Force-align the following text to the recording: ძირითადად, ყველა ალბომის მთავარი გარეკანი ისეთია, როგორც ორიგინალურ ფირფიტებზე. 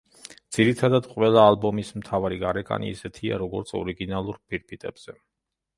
ძირითადად, 0.55 1.09
ყველა 1.17 1.43
ალბომის 1.49 1.93
მთავარი 1.99 2.41
გარეკანი 2.45 2.91
ისეთია, 2.95 3.41
როგორც 3.47 3.75
ორიგინალურ 3.83 4.43
ფირფიტებზე. 4.49 5.21